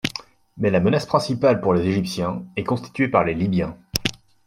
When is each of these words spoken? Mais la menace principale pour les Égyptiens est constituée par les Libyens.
Mais 0.57 0.71
la 0.71 0.79
menace 0.79 1.05
principale 1.05 1.61
pour 1.61 1.75
les 1.75 1.85
Égyptiens 1.87 2.43
est 2.55 2.63
constituée 2.63 3.07
par 3.07 3.23
les 3.23 3.35
Libyens. 3.35 3.77